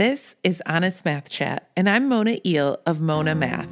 [0.00, 3.68] This is Honest Math Chat, and I'm Mona Iehl of Mona Math.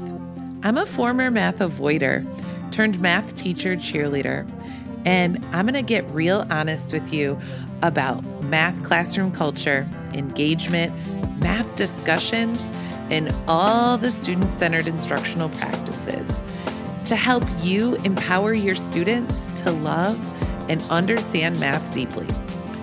[0.63, 2.23] I'm a former math avoider
[2.71, 4.47] turned math teacher cheerleader,
[5.07, 7.41] and I'm going to get real honest with you
[7.81, 10.93] about math classroom culture, engagement,
[11.41, 12.61] math discussions,
[13.09, 16.43] and all the student centered instructional practices
[17.07, 20.21] to help you empower your students to love
[20.69, 22.29] and understand math deeply.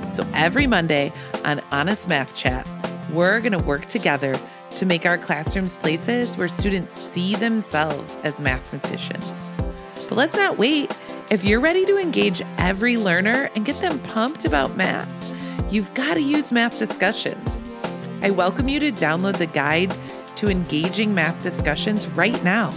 [0.10, 2.66] So every Monday on Honest Math Chat,
[3.16, 4.36] we're going to work together
[4.72, 9.26] to make our classrooms places where students see themselves as mathematicians.
[10.08, 10.92] But let's not wait.
[11.32, 15.10] If you're ready to engage every learner and get them pumped about math,
[15.72, 17.64] you've got to use math discussions.
[18.22, 19.96] I welcome you to download the guide
[20.36, 22.74] to engaging math discussions right now.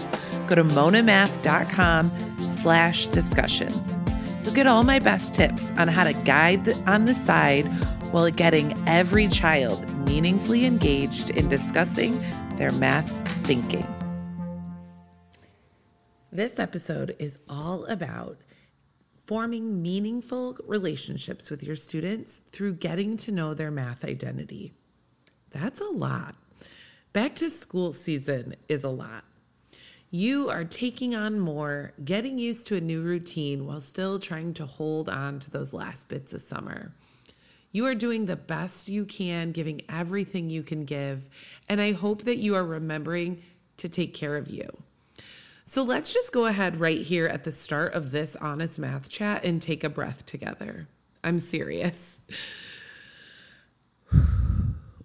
[0.46, 2.10] Go to monamath.com
[2.48, 3.96] slash discussions.
[4.43, 7.66] You'll get all my best tips on how to guide on the side
[8.12, 12.23] while getting every child meaningfully engaged in discussing
[12.57, 13.11] their math
[13.47, 13.87] thinking.
[16.30, 18.38] This episode is all about
[19.27, 24.73] forming meaningful relationships with your students through getting to know their math identity.
[25.51, 26.35] That's a lot.
[27.12, 29.24] Back to school season is a lot.
[30.10, 34.65] You are taking on more, getting used to a new routine while still trying to
[34.65, 36.93] hold on to those last bits of summer.
[37.71, 41.27] You are doing the best you can, giving everything you can give.
[41.69, 43.43] And I hope that you are remembering
[43.79, 44.69] to take care of you.
[45.66, 49.45] So let's just go ahead right here at the start of this honest math chat
[49.45, 50.89] and take a breath together.
[51.23, 52.21] I'm serious.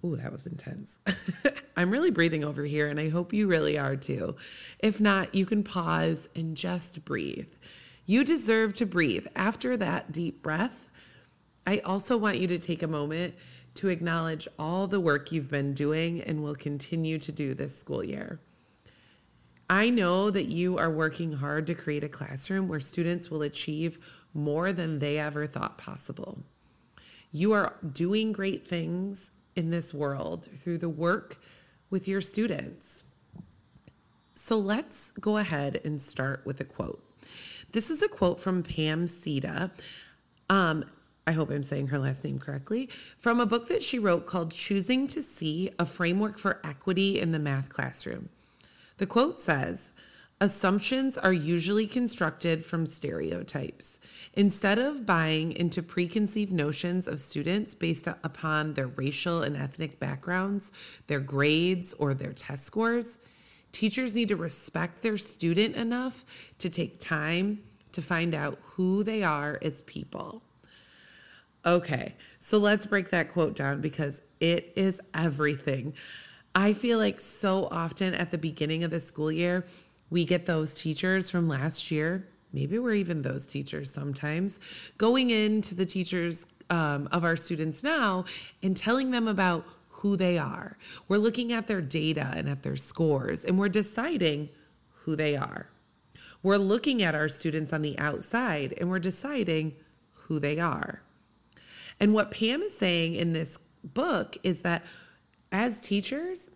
[0.06, 1.00] Ooh, that was intense.
[1.76, 4.36] I'm really breathing over here, and I hope you really are too.
[4.80, 7.52] If not, you can pause and just breathe.
[8.06, 9.28] You deserve to breathe.
[9.36, 10.90] After that deep breath,
[11.66, 13.36] I also want you to take a moment
[13.76, 18.04] to acknowledge all the work you've been doing and will continue to do this school
[18.04, 18.40] year.
[19.70, 23.98] I know that you are working hard to create a classroom where students will achieve
[24.34, 26.44] more than they ever thought possible.
[27.32, 31.40] You are doing great things in this world through the work
[31.90, 33.04] with your students.
[34.36, 37.04] So let's go ahead and start with a quote.
[37.72, 39.72] This is a quote from Pam Seda.
[40.50, 40.86] Um,
[41.26, 44.52] I hope I'm saying her last name correctly, from a book that she wrote called
[44.52, 48.30] Choosing to See A Framework for Equity in the Math Classroom.
[48.98, 49.94] The quote says,
[50.42, 53.98] Assumptions are usually constructed from stereotypes.
[54.34, 60.74] Instead of buying into preconceived notions of students based upon their racial and ethnic backgrounds,
[61.08, 63.20] their grades, or their test scores,
[63.72, 66.26] teachers need to respect their student enough
[66.58, 67.64] to take time
[67.94, 70.42] to find out who they are as people.
[71.66, 75.94] Okay, so let's break that quote down because it is everything.
[76.54, 79.66] I feel like so often at the beginning of the school year,
[80.10, 82.28] we get those teachers from last year.
[82.52, 84.60] Maybe we're even those teachers sometimes
[84.98, 88.26] going into the teachers um, of our students now
[88.62, 90.78] and telling them about who they are.
[91.08, 94.50] We're looking at their data and at their scores, and we're deciding
[94.90, 95.68] who they are.
[96.44, 99.76] We're looking at our students on the outside and we're deciding
[100.12, 101.02] who they are.
[102.04, 104.84] And what Pam is saying in this book is that
[105.54, 106.50] as teachers,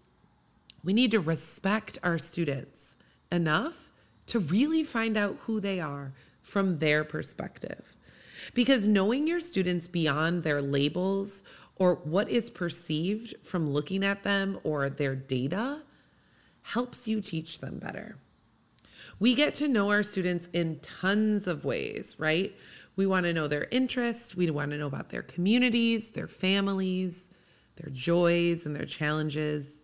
[0.84, 2.98] we need to respect our students
[3.32, 3.94] enough
[4.26, 7.96] to really find out who they are from their perspective.
[8.54, 11.44] Because knowing your students beyond their labels
[11.78, 15.82] or what is perceived from looking at them or their data
[16.64, 18.18] helps you teach them better.
[19.20, 22.56] We get to know our students in tons of ways, right?
[22.96, 24.36] We want to know their interests.
[24.36, 27.30] We want to know about their communities, their families,
[27.78, 29.84] their joys and their challenges,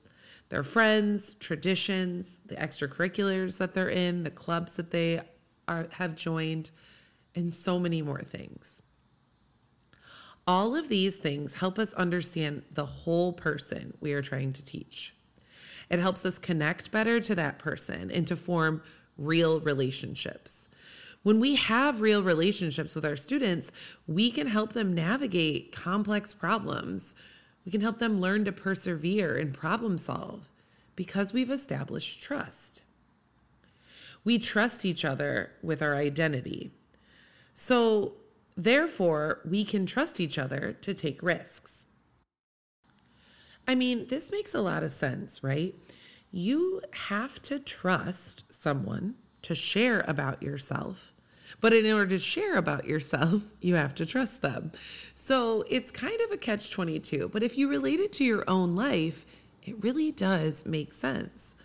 [0.50, 5.22] their friends, traditions, the extracurriculars that they're in, the clubs that they
[5.68, 6.72] are, have joined,
[7.36, 8.82] and so many more things.
[10.46, 15.16] All of these things help us understand the whole person we are trying to teach.
[15.90, 18.82] It helps us connect better to that person and to form
[19.18, 20.70] real relationships.
[21.24, 23.72] When we have real relationships with our students,
[24.08, 27.16] we can help them navigate complex problems.
[27.66, 30.50] We can help them learn to persevere and problem solve
[30.96, 32.82] because we've established trust.
[34.26, 36.72] We trust each other with our identity.
[37.56, 38.14] So,
[38.58, 41.88] therefore, we can trust each other to take risks.
[43.68, 45.74] I mean, this makes a lot of sense, right?
[46.34, 51.14] You have to trust someone to share about yourself
[51.62, 54.72] But in order to share about yourself, you have to trust them.
[55.16, 57.30] So it's kind of a catch 22.
[57.32, 59.26] But if you relate it to your own life,
[59.64, 61.56] it really does make sense.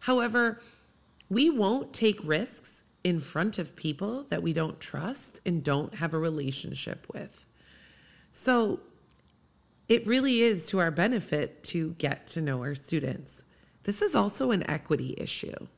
[0.00, 0.60] However,
[1.28, 6.14] we won't take risks in front of people that we don't trust and don't have
[6.14, 7.44] a relationship with.
[8.32, 8.80] So
[9.88, 13.44] it really is to our benefit to get to know our students.
[13.86, 15.68] This is also an equity issue.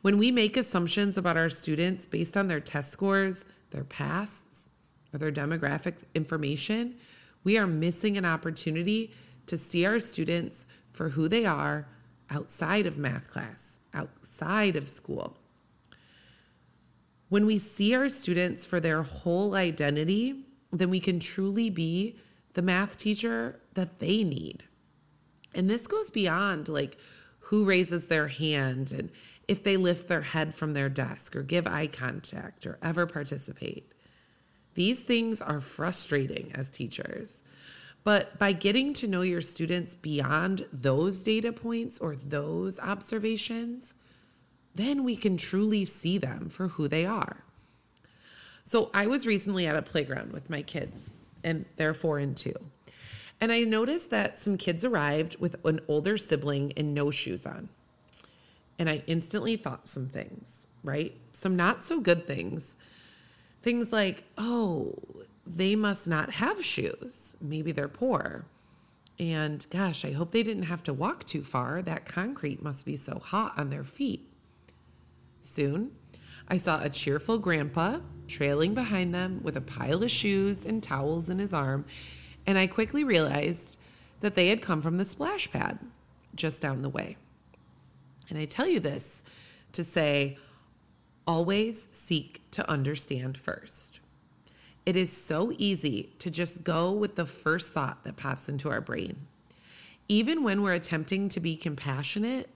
[0.00, 4.70] When we make assumptions about our students based on their test scores, their pasts,
[5.12, 6.94] or their demographic information,
[7.44, 9.12] we are missing an opportunity
[9.44, 11.86] to see our students for who they are
[12.30, 15.36] outside of math class, outside of school.
[17.28, 22.16] When we see our students for their whole identity, then we can truly be
[22.54, 24.64] the math teacher that they need.
[25.54, 26.96] And this goes beyond like
[27.42, 29.10] who raises their hand and
[29.48, 33.92] if they lift their head from their desk or give eye contact or ever participate.
[34.74, 37.42] These things are frustrating as teachers.
[38.04, 43.94] But by getting to know your students beyond those data points or those observations,
[44.74, 47.44] then we can truly see them for who they are.
[48.64, 51.10] So I was recently at a playground with my kids,
[51.44, 52.54] and they're four and two.
[53.42, 57.70] And I noticed that some kids arrived with an older sibling and no shoes on.
[58.78, 61.16] And I instantly thought some things, right?
[61.32, 62.76] Some not so good things.
[63.60, 64.94] Things like, oh,
[65.44, 67.34] they must not have shoes.
[67.40, 68.44] Maybe they're poor.
[69.18, 71.82] And gosh, I hope they didn't have to walk too far.
[71.82, 74.24] That concrete must be so hot on their feet.
[75.40, 75.90] Soon,
[76.46, 77.98] I saw a cheerful grandpa
[78.28, 81.86] trailing behind them with a pile of shoes and towels in his arm,
[82.46, 83.76] and I quickly realized
[84.20, 85.78] that they had come from the splash pad
[86.34, 87.16] just down the way.
[88.30, 89.22] And I tell you this
[89.72, 90.38] to say,
[91.26, 94.00] always seek to understand first.
[94.84, 98.80] It is so easy to just go with the first thought that pops into our
[98.80, 99.26] brain.
[100.08, 102.48] Even when we're attempting to be compassionate,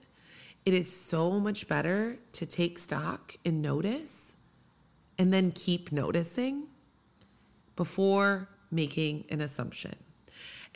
[0.65, 4.35] it is so much better to take stock and notice
[5.17, 6.67] and then keep noticing
[7.77, 9.95] before making an assumption.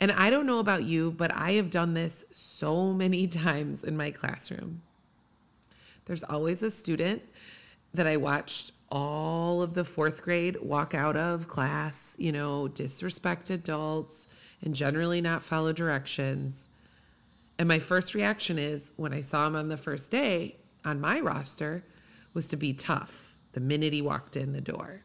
[0.00, 3.96] And I don't know about you, but I have done this so many times in
[3.96, 4.82] my classroom.
[6.06, 7.22] There's always a student
[7.94, 13.48] that I watched all of the fourth grade walk out of class, you know, disrespect
[13.48, 14.28] adults
[14.62, 16.68] and generally not follow directions.
[17.58, 21.20] And my first reaction is when I saw him on the first day on my
[21.20, 21.84] roster
[22.34, 25.02] was to be tough the minute he walked in the door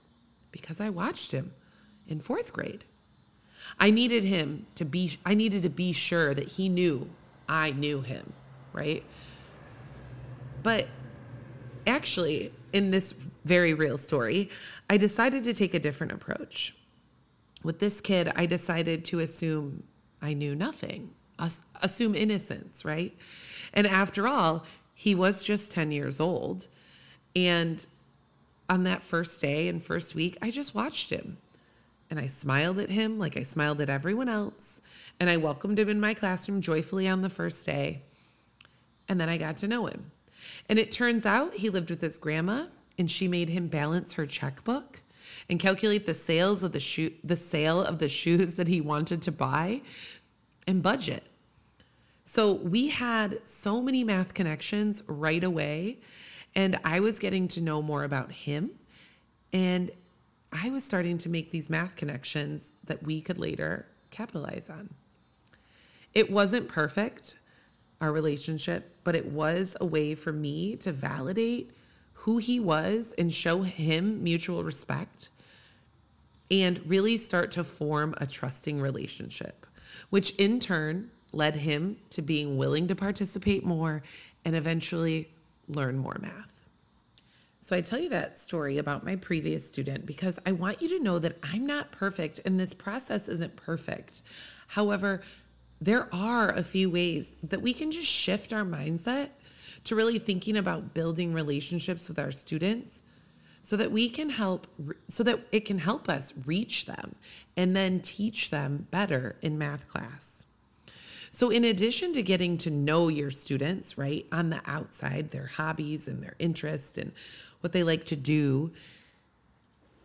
[0.51, 1.53] because I watched him
[2.07, 2.83] in fourth grade.
[3.79, 7.09] I needed him to be, I needed to be sure that he knew
[7.49, 8.33] I knew him,
[8.73, 9.03] right?
[10.63, 10.87] But
[11.85, 13.13] actually, in this
[13.45, 14.49] very real story,
[14.89, 16.75] I decided to take a different approach.
[17.63, 19.83] With this kid, I decided to assume
[20.21, 21.11] I knew nothing,
[21.81, 23.15] assume innocence, right?
[23.73, 26.67] And after all, he was just 10 years old.
[27.35, 27.85] And
[28.69, 31.37] on that first day and first week, I just watched him
[32.09, 34.81] and I smiled at him like I smiled at everyone else.
[35.19, 38.03] And I welcomed him in my classroom joyfully on the first day.
[39.09, 40.11] And then I got to know him.
[40.69, 42.67] And it turns out he lived with his grandma
[42.97, 45.01] and she made him balance her checkbook
[45.49, 49.21] and calculate the sales of the shoe the sale of the shoes that he wanted
[49.23, 49.81] to buy
[50.65, 51.23] and budget.
[52.25, 55.99] So we had so many math connections right away
[56.55, 58.71] and I was getting to know more about him
[59.53, 59.91] and
[60.51, 64.89] I was starting to make these math connections that we could later capitalize on.
[66.13, 67.35] It wasn't perfect
[67.99, 71.71] our relationship, but it was a way for me to validate
[72.13, 75.29] who he was and show him mutual respect
[76.49, 79.65] and really start to form a trusting relationship,
[80.09, 84.01] which in turn led him to being willing to participate more
[84.45, 85.29] and eventually
[85.67, 86.56] learn more math.
[87.59, 90.99] So I tell you that story about my previous student because I want you to
[91.03, 94.21] know that I'm not perfect and this process isn't perfect.
[94.67, 95.21] However,
[95.81, 99.29] there are a few ways that we can just shift our mindset
[99.83, 103.01] to really thinking about building relationships with our students
[103.61, 104.67] so that we can help
[105.09, 107.15] so that it can help us reach them
[107.55, 110.45] and then teach them better in math class.
[111.31, 116.07] So in addition to getting to know your students, right, on the outside, their hobbies
[116.07, 117.11] and their interests and
[117.61, 118.71] what they like to do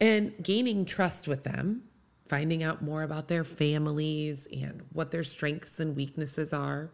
[0.01, 1.83] and gaining trust with them,
[2.27, 6.91] finding out more about their families and what their strengths and weaknesses are.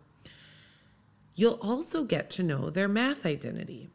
[1.35, 3.89] You'll also get to know their math identity.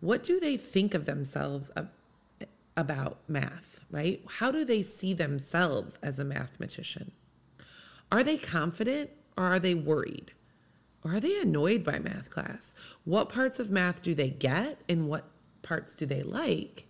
[0.00, 1.70] What do they think of themselves
[2.76, 4.22] about math, right?
[4.26, 7.12] How do they see themselves as a mathematician?
[8.10, 10.32] Are they confident or are they worried?
[11.04, 12.74] Or are they annoyed by math class?
[13.04, 15.24] What parts of math do they get and what
[15.66, 16.86] parts do they like?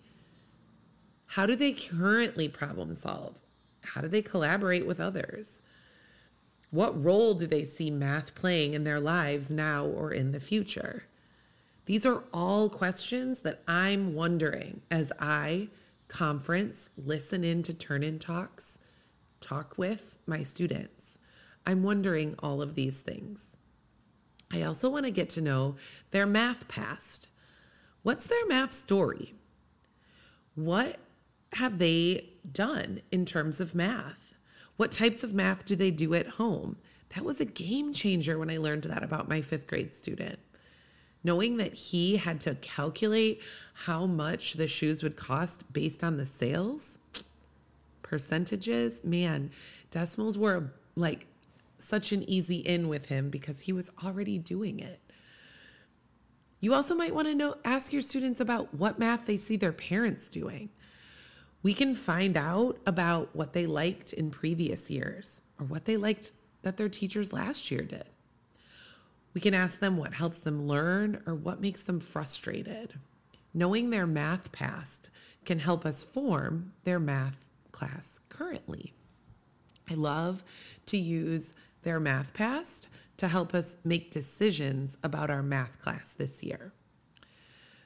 [1.26, 3.40] How do they currently problem solve?
[3.82, 5.62] How do they collaborate with others?
[6.70, 11.04] What role do they see math playing in their lives now or in the future?
[11.86, 15.68] These are all questions that I'm wondering as I
[16.08, 18.78] conference, listen in to turn in talks,
[19.40, 21.18] talk with my students.
[21.66, 23.56] I'm wondering all of these things.
[24.52, 25.76] I also want to get to know
[26.10, 27.28] their math past.
[28.06, 29.34] What's their math story?
[30.54, 31.00] What
[31.54, 34.32] have they done in terms of math?
[34.76, 36.76] What types of math do they do at home?
[37.16, 40.38] That was a game changer when I learned that about my fifth grade student.
[41.24, 43.42] Knowing that he had to calculate
[43.74, 47.00] how much the shoes would cost based on the sales,
[48.02, 49.50] percentages, man,
[49.90, 51.26] decimals were like
[51.80, 55.00] such an easy in with him because he was already doing it.
[56.60, 59.72] You also might want to know ask your students about what math they see their
[59.72, 60.70] parents doing.
[61.62, 66.32] We can find out about what they liked in previous years or what they liked
[66.62, 68.06] that their teachers last year did.
[69.34, 72.94] We can ask them what helps them learn or what makes them frustrated.
[73.52, 75.10] Knowing their math past
[75.44, 78.94] can help us form their math class currently.
[79.90, 80.42] I love
[80.86, 86.42] to use their math past to help us make decisions about our math class this
[86.42, 86.72] year.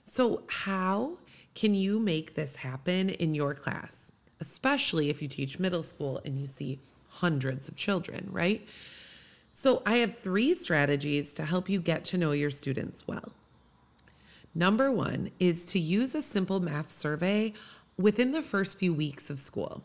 [0.04, 1.18] So, how
[1.54, 4.12] can you make this happen in your class?
[4.40, 8.66] Especially if you teach middle school and you see hundreds of children, right?
[9.52, 13.32] So, I have three strategies to help you get to know your students well.
[14.54, 17.52] Number one is to use a simple math survey
[17.96, 19.84] within the first few weeks of school.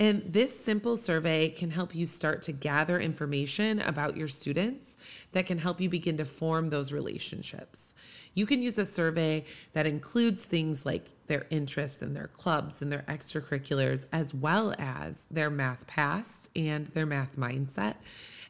[0.00, 4.96] And this simple survey can help you start to gather information about your students
[5.32, 7.94] that can help you begin to form those relationships.
[8.34, 12.92] You can use a survey that includes things like their interests and their clubs and
[12.92, 17.96] their extracurriculars, as well as their math past and their math mindset,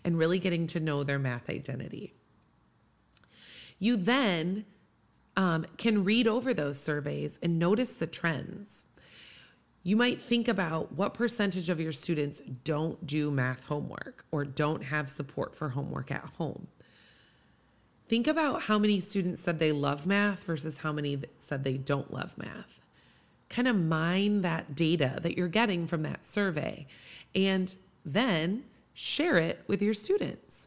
[0.04, 2.12] and really getting to know their math identity.
[3.78, 4.66] You then
[5.34, 8.84] um, can read over those surveys and notice the trends.
[9.88, 14.82] You might think about what percentage of your students don't do math homework or don't
[14.82, 16.66] have support for homework at home.
[18.06, 22.12] Think about how many students said they love math versus how many said they don't
[22.12, 22.82] love math.
[23.48, 26.86] Kind of mine that data that you're getting from that survey
[27.34, 30.66] and then share it with your students.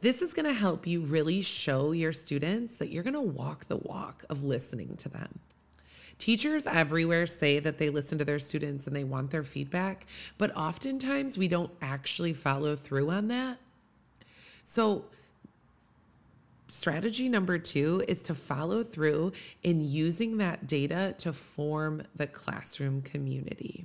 [0.00, 3.68] This is going to help you really show your students that you're going to walk
[3.68, 5.40] the walk of listening to them.
[6.18, 10.06] Teachers everywhere say that they listen to their students and they want their feedback,
[10.38, 13.58] but oftentimes we don't actually follow through on that.
[14.64, 15.04] So,
[16.68, 19.32] strategy number two is to follow through
[19.62, 23.84] in using that data to form the classroom community.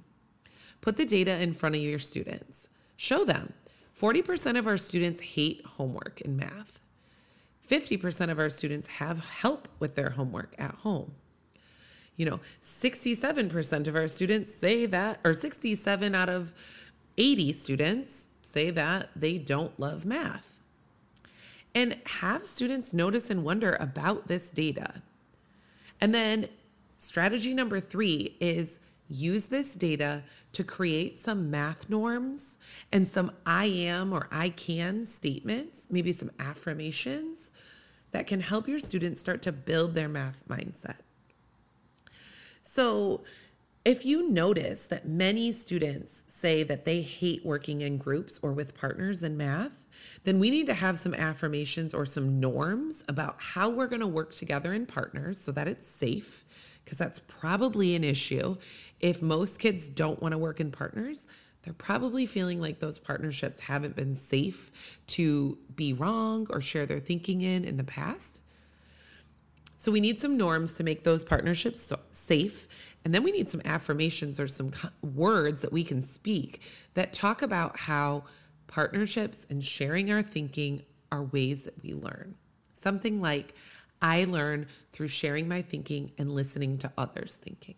[0.79, 3.53] Put the data in front of your students, show them
[3.99, 6.79] 40% of our students hate homework in math.
[7.69, 11.13] 50% of our students have help with their homework at home.
[12.21, 16.53] You know, 67% of our students say that, or 67 out of
[17.17, 20.61] 80 students say that they don't love math.
[21.73, 25.01] And have students notice and wonder about this data.
[25.99, 26.47] And then
[26.99, 32.59] strategy number three is use this data to create some math norms
[32.91, 37.49] and some I am or I can statements, maybe some affirmations
[38.11, 40.97] that can help your students start to build their math mindset.
[42.61, 43.23] So,
[43.83, 48.75] if you notice that many students say that they hate working in groups or with
[48.75, 49.87] partners in math,
[50.23, 54.07] then we need to have some affirmations or some norms about how we're going to
[54.07, 56.45] work together in partners so that it's safe,
[56.83, 58.55] because that's probably an issue.
[58.99, 61.25] If most kids don't want to work in partners,
[61.63, 64.71] they're probably feeling like those partnerships haven't been safe
[65.07, 68.40] to be wrong or share their thinking in in the past.
[69.81, 72.67] So we need some norms to make those partnerships safe.
[73.03, 74.69] And then we need some affirmations or some
[75.01, 76.61] words that we can speak
[76.93, 78.25] that talk about how
[78.71, 82.35] Partnerships and sharing our thinking are ways that we learn.
[82.73, 83.55] Something like,
[84.03, 87.75] I learn through sharing my thinking and listening to others' thinking.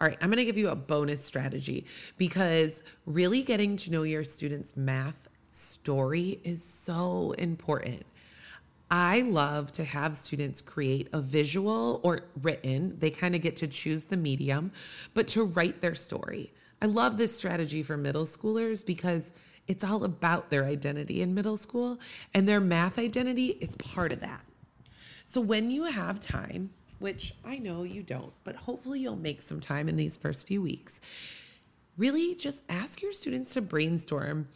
[0.00, 1.84] All right, I'm going to give you a bonus strategy
[2.16, 8.06] because really getting to know your students' math story is so important.
[8.90, 13.68] I love to have students create a visual or written, they kind of get to
[13.68, 14.72] choose the medium,
[15.14, 16.52] but to write their story.
[16.82, 19.30] I love this strategy for middle schoolers because
[19.68, 22.00] it's all about their identity in middle school,
[22.34, 24.44] and their math identity is part of that.
[25.24, 29.60] So when you have time, which I know you don't, but hopefully you'll make some
[29.60, 31.00] time in these first few weeks,
[31.96, 34.48] really just ask your students to brainstorm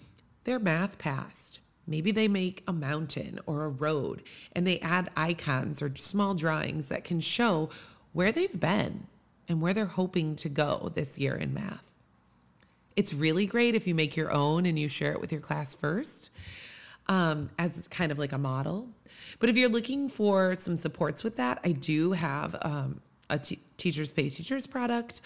[0.42, 1.60] their math past.
[1.86, 4.22] Maybe they make a mountain or a road
[4.52, 7.70] and they add icons or small drawings that can show
[8.12, 9.06] where they've been
[9.48, 11.84] and where they're hoping to go this year in math.
[12.96, 15.74] It's really great if you make your own and you share it with your class
[15.74, 16.30] first
[17.08, 18.88] um, as kind of like a model.
[19.38, 23.60] But if you're looking for some supports with that, I do have um, a t-
[23.76, 25.20] Teachers Pay Teachers product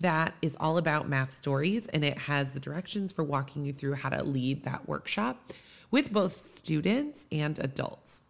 [0.00, 3.94] that is all about math stories and it has the directions for walking you through
[3.94, 5.52] how to lead that workshop
[5.92, 8.22] with both students and adults.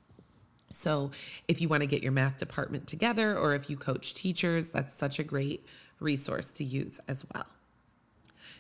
[0.71, 1.11] So,
[1.49, 4.95] if you want to get your math department together or if you coach teachers, that's
[4.95, 5.64] such a great
[6.00, 7.47] resource to use as well.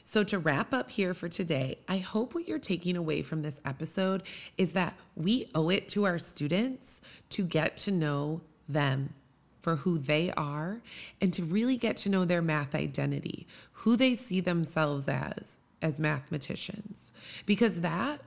[0.04, 3.60] So, to wrap up here for today, I hope what you're taking away from this
[3.64, 4.22] episode
[4.58, 9.14] is that we owe it to our students to get to know them
[9.62, 10.82] for who they are
[11.20, 15.98] and to really get to know their math identity, who they see themselves as as
[15.98, 17.10] mathematicians.
[17.44, 18.20] Because that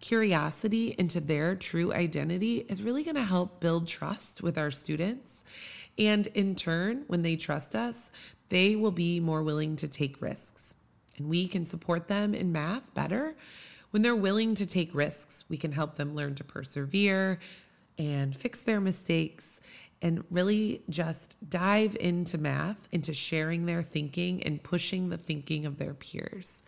[0.00, 5.44] curiosity into their true identity is really going to help build trust with our students.
[5.98, 8.10] And in turn, when they trust us,
[8.48, 10.74] they will be more willing to take risks
[11.18, 13.36] and we can support them in math better
[13.90, 15.44] when they're willing to take risks.
[15.48, 17.38] We can help them learn to persevere
[17.98, 19.60] and fix their mistakes
[20.02, 25.78] and really just dive into math, into sharing their thinking and pushing the thinking of
[25.78, 26.62] their peers.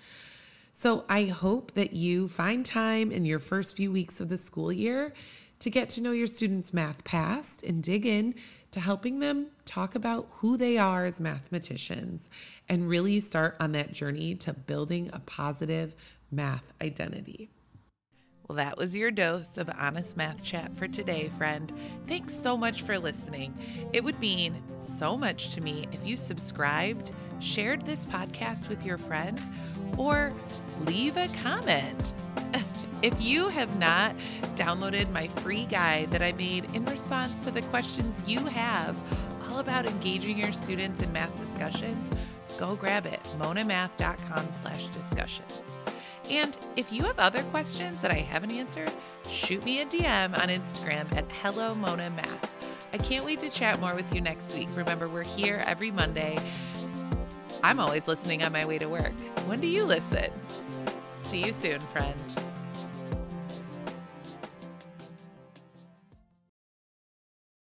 [0.80, 4.72] So I hope that you find time in your first few weeks of the school
[4.72, 5.12] year
[5.58, 8.36] to get to know your students' math past and dig in
[8.70, 12.30] to helping them talk about who they are as mathematicians
[12.68, 15.96] and really start on that journey to building a positive
[16.30, 17.50] math identity.
[18.46, 21.72] Well, that was your dose of honest math chat for today, friend.
[22.06, 23.52] Thanks so much for listening.
[23.92, 27.10] It would mean so much to me if you subscribed,
[27.40, 29.38] shared this podcast with your friend,
[29.96, 30.32] or
[30.86, 32.14] leave a comment.
[33.00, 34.16] If you have not
[34.56, 38.96] downloaded my free guide that I made in response to the questions you have
[39.48, 42.10] all about engaging your students in math discussions,
[42.58, 45.52] go grab it, monamath.com slash discussions.
[46.28, 48.92] And if you have other questions that I haven't answered,
[49.30, 52.52] shoot me a DM on Instagram at Hello Mona Math.
[52.92, 54.68] I can't wait to chat more with you next week.
[54.74, 56.38] Remember, we're here every Monday.
[57.62, 59.12] I'm always listening on my way to work.
[59.46, 60.30] When do you listen?
[61.24, 62.14] See you soon, friend.